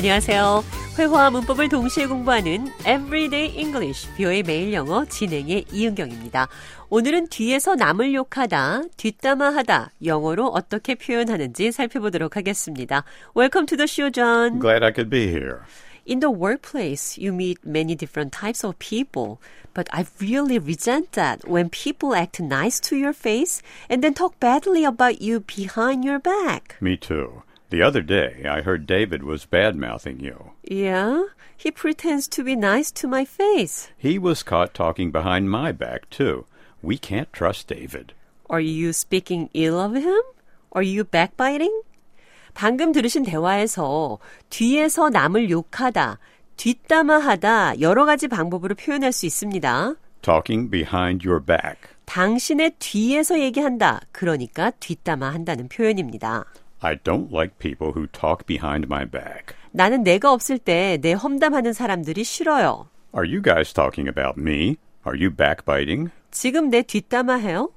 안녕하세요. 0.00 0.64
회화와 0.98 1.28
문법을 1.28 1.68
동시에 1.68 2.06
공부하는 2.06 2.68
Everyday 2.86 3.54
English, 3.54 4.08
뷰의 4.16 4.42
매일 4.44 4.72
영어 4.72 5.04
진행의 5.04 5.66
이은경입니다. 5.70 6.48
오늘은 6.88 7.26
뒤에서 7.28 7.74
남을 7.74 8.14
욕하다, 8.14 8.84
뒷담화하다, 8.96 9.90
영어로 10.02 10.46
어떻게 10.46 10.94
표현하는지 10.94 11.70
살펴보도록 11.70 12.38
하겠습니다. 12.38 13.04
Welcome 13.36 13.66
to 13.66 13.76
the 13.76 13.84
show, 13.84 14.10
John. 14.10 14.58
Glad 14.58 14.82
I 14.82 14.92
could 14.94 15.10
be 15.10 15.28
here. 15.28 15.66
In 16.06 16.20
the 16.20 16.32
workplace, 16.32 17.20
you 17.20 17.34
meet 17.34 17.58
many 17.62 17.94
different 17.94 18.32
types 18.32 18.64
of 18.64 18.78
people, 18.78 19.36
but 19.74 19.86
I 19.92 20.06
really 20.18 20.58
resent 20.58 21.12
that 21.12 21.46
when 21.46 21.68
people 21.68 22.16
act 22.16 22.40
nice 22.40 22.80
to 22.88 22.96
your 22.96 23.12
face 23.12 23.60
and 23.90 24.02
then 24.02 24.14
talk 24.14 24.40
badly 24.40 24.86
about 24.86 25.20
you 25.20 25.40
behind 25.40 26.06
your 26.06 26.18
back. 26.18 26.78
Me 26.80 26.96
too. 26.96 27.42
The 27.69 27.81
other 27.81 28.01
day, 28.01 28.45
I 28.47 28.61
heard 28.61 28.85
David 28.85 29.23
was 29.23 29.45
bad 29.45 29.75
mouthing 29.75 30.19
you. 30.19 30.51
Yeah? 30.63 31.23
He 31.57 31.71
pretends 31.71 32.27
to 32.29 32.43
be 32.43 32.55
nice 32.55 32.91
to 33.01 33.07
my 33.07 33.25
face. 33.25 33.89
He 33.97 34.19
was 34.19 34.43
caught 34.43 34.73
talking 34.73 35.11
behind 35.11 35.49
my 35.49 35.71
back, 35.71 36.09
too. 36.09 36.45
We 36.81 36.97
can't 36.97 37.31
trust 37.33 37.67
David. 37.67 38.13
Are 38.49 38.59
you 38.59 38.93
speaking 38.93 39.49
ill 39.53 39.79
of 39.79 39.95
him? 39.95 40.21
Are 40.73 40.83
you 40.83 41.03
backbiting? 41.03 41.81
방금 42.53 42.91
들으신 42.91 43.23
대화에서 43.23 44.19
뒤에서 44.49 45.09
남을 45.09 45.49
욕하다, 45.49 46.19
뒷담화하다 46.57 47.81
여러 47.81 48.05
가지 48.05 48.27
방법으로 48.27 48.75
표현할 48.75 49.11
수 49.11 49.25
있습니다. 49.25 49.95
Talking 50.21 50.69
behind 50.69 51.27
your 51.27 51.43
back. 51.43 51.95
당신의 52.05 52.75
뒤에서 52.79 53.39
얘기한다. 53.39 54.01
그러니까 54.11 54.71
뒷담화한다는 54.79 55.67
표현입니다. 55.67 56.45
I 56.81 56.95
don't 56.95 57.31
like 57.31 57.57
people 57.59 57.93
who 57.93 58.07
talk 58.07 58.45
behind 58.45 58.85
my 58.87 59.05
back. 59.05 59.55
나는 59.71 60.03
내가 60.03 60.31
없을 60.31 60.57
때 60.59 60.97
내 61.01 61.13
험담하는 61.13 61.73
사람들이 61.73 62.23
싫어요. 62.23 62.87
Are 63.15 63.27
you 63.27 63.41
guys 63.41 63.73
talking 63.73 64.07
about 64.09 64.39
me? 64.39 64.77
Are 65.05 65.17
you 65.17 65.29
backbiting? 65.33 66.09
지금 66.31 66.69
내 66.69 66.81
뒷담화해요? 66.81 67.71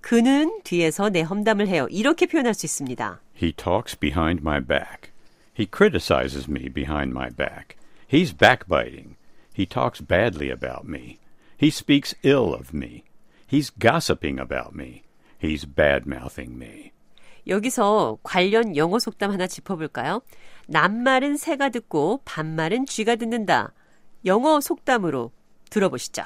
그는 0.00 0.60
뒤에서 0.64 1.08
내 1.10 1.22
험담을 1.22 1.66
해요. 1.68 1.86
이렇게 1.90 2.26
표현할 2.26 2.54
수 2.54 2.66
있습니다. 2.66 3.20
He 3.40 3.52
talks 3.52 3.98
behind 3.98 4.42
my 4.42 4.60
back. 4.60 5.10
He 5.58 5.66
criticizes 5.66 6.48
me 6.48 6.68
behind 6.68 7.12
my 7.12 7.30
back. 7.30 7.76
He's 8.08 8.36
backbiting. 8.36 9.16
He 9.56 9.66
talks 9.66 10.00
badly 10.04 10.50
about 10.50 10.86
me. 10.86 11.18
He 11.60 11.68
speaks 11.68 12.14
ill 12.22 12.52
of 12.54 12.74
me. 12.74 13.04
He's 13.46 13.70
gossiping 13.70 14.38
about 14.40 14.74
me. 14.74 15.02
He's 15.38 15.64
bad 15.64 16.06
mouthing 16.06 16.58
me. 16.58 16.92
여기서 17.47 18.17
관련 18.23 18.75
영어 18.75 18.99
속담 18.99 19.31
하나 19.31 19.47
짚어볼까요? 19.47 20.21
남말은 20.67 21.37
새가 21.37 21.69
듣고 21.69 22.21
반말은 22.25 22.85
쥐가 22.85 23.15
듣는다. 23.15 23.73
영어 24.25 24.59
속담으로 24.59 25.31
들어보시죠. 25.69 26.23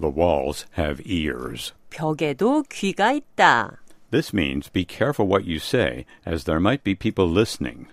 The 0.00 0.14
walls 0.14 0.66
have 0.78 1.02
ears. 1.10 1.74
벽에도 1.90 2.62
귀가 2.70 3.12
있다. 3.12 3.80
This 4.10 4.34
means 4.34 4.70
be 4.70 4.84
careful 4.88 5.28
what 5.28 5.48
you 5.48 5.56
say, 5.56 6.04
as 6.26 6.44
there 6.44 6.60
might 6.60 6.84
be 6.84 6.94
people 6.94 7.30
listening. 7.30 7.86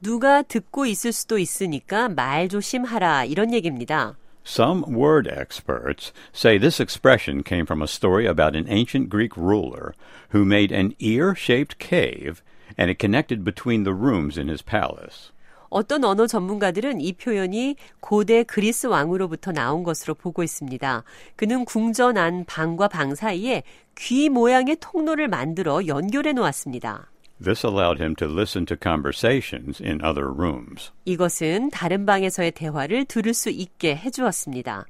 누가 0.00 0.42
듣고 0.42 0.86
있을 0.86 1.12
수도 1.12 1.38
있으니까 1.38 2.08
말 2.08 2.48
조심하라. 2.48 3.26
이런 3.26 3.52
얘기입니다. 3.52 4.16
Some 4.44 4.82
word 4.92 5.28
experts 5.28 6.12
say 6.32 6.58
this 6.58 6.80
expression 6.80 7.42
came 7.42 7.66
from 7.66 7.82
a 7.82 7.86
story 7.86 8.26
about 8.26 8.56
an 8.56 8.66
ancient 8.68 9.08
Greek 9.08 9.36
ruler 9.36 9.94
who 10.30 10.44
made 10.44 10.72
an 10.72 10.94
ear 10.98 11.34
shaped 11.34 11.78
cave 11.78 12.42
and 12.76 12.90
it 12.90 12.98
connected 12.98 13.44
between 13.44 13.84
the 13.84 13.94
rooms 13.94 14.38
in 14.38 14.48
his 14.48 14.62
palace. 14.62 15.32
어떤 15.70 16.02
언어 16.04 16.26
전문가들은 16.26 17.00
이 17.00 17.12
표현이 17.12 17.76
고대 18.00 18.42
그리스 18.42 18.88
왕으로부터 18.88 19.52
나온 19.52 19.84
것으로 19.84 20.14
보고 20.14 20.42
있습니다. 20.42 21.04
그는 21.36 21.64
궁전 21.64 22.16
안 22.16 22.44
방과 22.44 22.88
방 22.88 23.14
사이에 23.14 23.62
귀 23.96 24.28
모양의 24.28 24.78
통로를 24.80 25.28
만들어 25.28 25.86
연결해 25.86 26.32
놓았습니다. 26.32 27.10
This 27.43 27.65
allowed 27.65 27.99
him 28.01 28.15
to 28.15 28.27
listen 28.27 28.65
to 28.67 28.77
conversations 28.81 29.81
in 29.83 29.99
other 30.03 30.27
rooms. 30.31 30.91
이것은 31.03 31.69
다른 31.71 32.05
방에서의 32.05 32.51
대화를 32.51 33.05
들을 33.05 33.33
수 33.33 33.49
있게 33.49 33.95
해주었습니다. 33.97 34.85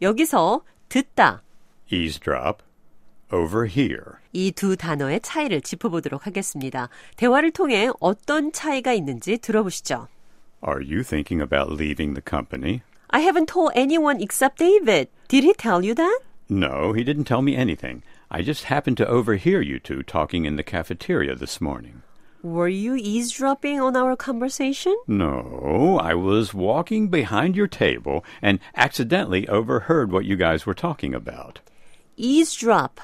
여기서 0.00 0.62
듣다 0.88 1.42
Eavesdrop, 1.92 2.62
overhear. 3.32 4.18
이 4.32 4.52
두 4.52 4.76
단어의 4.76 5.20
차이를 5.20 5.60
짚어보도록 5.60 6.26
하겠습니다. 6.26 6.88
대화를 7.16 7.50
통해 7.50 7.90
어떤 8.00 8.52
차이가 8.52 8.92
있는지 8.92 9.38
들어보시죠. 9.38 10.08
Are 10.66 10.80
you 10.82 11.02
thinking 11.02 11.42
about 11.42 11.72
leaving 11.72 12.14
the 12.14 12.22
company? 12.26 12.82
I 13.08 13.22
haven't 13.22 13.46
told 13.52 13.72
anyone 13.76 14.22
except 14.22 14.56
David. 14.58 15.08
Did 15.28 15.44
he 15.44 15.52
tell 15.54 15.84
you 15.84 15.94
that? 15.94 16.20
No, 16.48 16.92
he 16.92 17.04
didn't 17.04 17.24
tell 17.24 17.42
me 17.42 17.56
anything. 17.56 18.02
I 18.30 18.42
just 18.42 18.64
happened 18.64 18.96
to 18.98 19.06
overhear 19.08 19.60
you 19.60 19.78
two 19.78 20.02
talking 20.02 20.44
in 20.44 20.56
the 20.56 20.62
cafeteria 20.62 21.34
this 21.34 21.60
morning. 21.60 22.02
Were 22.42 22.68
you 22.68 22.96
eavesdropping 22.96 23.80
on 23.80 23.96
our 23.96 24.16
conversation? 24.16 24.96
No, 25.06 25.98
I 26.00 26.14
was 26.14 26.54
walking 26.54 27.08
behind 27.08 27.54
your 27.54 27.66
table 27.68 28.24
and 28.40 28.60
accidentally 28.74 29.46
overheard 29.48 30.10
what 30.10 30.24
you 30.24 30.36
guys 30.36 30.64
were 30.64 30.74
talking 30.74 31.14
about. 31.14 31.60
eavesdrop. 32.16 33.00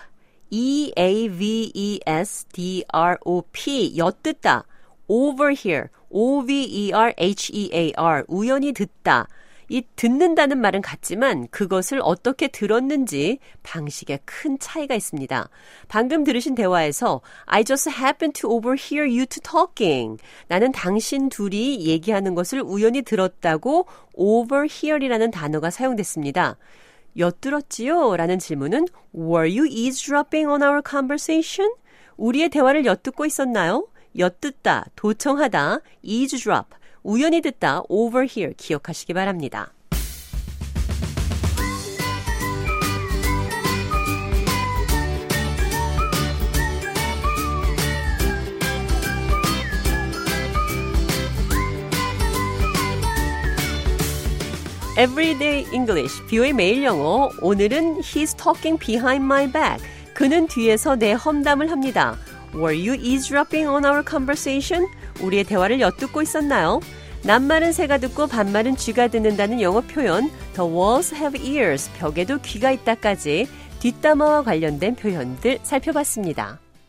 E 0.50 0.93
A 0.97 1.28
V 1.28 1.72
E 1.75 2.00
S 2.06 2.47
D 2.53 2.84
R 2.94 3.19
O 3.27 3.43
P. 3.53 3.93
엿듣다. 3.97 4.62
overhear. 5.09 5.91
O 6.10 6.41
V 6.43 6.88
E 6.88 6.93
R 6.93 7.12
H 7.19 7.50
E 7.53 7.69
A 7.75 7.93
R. 7.94 8.25
우연히 8.28 8.72
듣다. 8.72 9.27
이 9.72 9.84
듣는다는 9.96 10.59
말은 10.59 10.82
같지만 10.82 11.48
그것을 11.48 12.02
어떻게 12.04 12.50
들었는지 12.50 13.40
방식에 13.64 14.20
큰 14.26 14.59
차이가 14.59 14.96
있습니다. 14.96 15.48
방금 15.88 16.26
들으신 16.26 16.56
대화에서 16.56 17.22
I 17.46 17.64
just 17.64 17.90
happened 17.90 18.38
to 18.42 18.50
overhear 18.52 19.09
you 19.09 19.26
two 19.26 19.42
talking. 19.42 20.22
나는 20.50 20.74
당신 20.74 21.30
둘이 21.30 21.86
얘기하는 21.86 22.36
것을 22.36 22.62
우연히 22.62 23.02
들었다고 23.02 23.88
overhear이라는 24.14 25.32
단어가 25.32 25.70
사용됐습니다. 25.70 26.58
엿들었지요? 27.18 28.18
라는 28.18 28.40
질문은 28.40 28.88
Were 29.16 29.50
you 29.50 29.66
eavesdropping 29.70 30.52
on 30.52 30.62
our 30.64 30.82
conversation? 30.86 31.74
우리의 32.18 32.50
대화를 32.50 32.86
엿듣고 32.86 33.26
있었나요? 33.26 33.88
엿듣다, 34.18 34.88
도청하다, 34.98 35.80
eavesdrop, 36.02 36.68
우연히 37.03 37.41
듣다, 37.41 37.81
overhear 37.89 38.53
기억하시기 38.56 39.13
바랍니다. 39.13 39.73
Everyday 55.00 55.66
English, 55.73 56.22
뷰의 56.28 56.53
매일 56.53 56.84
영어. 56.84 57.29
오늘은 57.41 58.01
He's 58.01 58.38
talking 58.38 58.78
behind 58.78 59.23
my 59.23 59.51
back. 59.51 59.84
그는 60.13 60.45
뒤에서 60.47 60.95
내 60.95 61.13
험담을 61.13 61.72
합니다. 61.72 62.17
Were 62.53 62.75
you 62.75 62.94
eavesdropping 62.94 63.67
on 63.67 63.85
our 63.85 64.03
conversation? 64.07 64.85
우리의 65.22 65.44
대화를 65.44 65.79
엿듣고 65.81 66.22
있었나요? 66.22 66.79
남말은 67.23 67.72
새가 67.72 67.99
듣고 67.99 68.27
반말은 68.27 68.77
쥐가 68.77 69.09
듣는다는 69.09 69.61
영어 69.61 69.81
표현 69.81 70.29
The 70.55 70.69
walls 70.69 71.13
have 71.13 71.40
ears, 71.46 71.91
벽에도 71.97 72.40
귀가 72.40 72.72
있다까지 72.72 73.47
뒷담화와 73.79 74.43
관련된 74.43 74.96
표현들 74.96 75.59
살펴봤습니다. 75.63 76.59